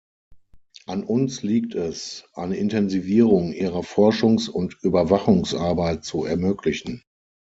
An 0.87 1.03
uns 1.03 1.43
liegt 1.43 1.75
es, 1.75 2.25
eine 2.33 2.57
Intensivierung 2.57 3.53
ihrer 3.53 3.81
Forschungs- 3.83 4.49
und 4.49 4.79
Überwachungsarbeit 4.81 6.03
zu 6.05 6.25
ermöglichen. 6.25 7.03